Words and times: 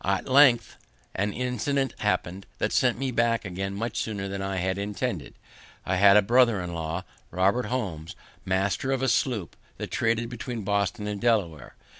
At 0.03 0.27
length, 0.27 0.77
an 1.13 1.31
incident 1.31 1.93
happened 1.99 2.47
that 2.57 2.71
sent 2.73 2.97
me 2.97 3.11
back 3.11 3.45
again 3.45 3.75
much 3.75 3.99
sooner 3.99 4.27
than 4.27 4.41
I 4.41 4.55
had 4.55 4.79
intended. 4.79 5.35
I 5.85 5.97
had 5.97 6.17
a 6.17 6.23
brother 6.23 6.59
in 6.59 6.73
law, 6.73 7.03
Robert 7.29 7.65
Holmes, 7.67 8.15
master 8.43 8.91
of 8.91 9.03
a 9.03 9.07
sloop 9.07 9.55
that 9.77 9.91
traded 9.91 10.27
between 10.27 10.63
Boston 10.63 11.05
and 11.05 11.21
Delaware. 11.21 11.75